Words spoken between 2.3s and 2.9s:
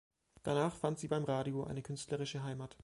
Heimat.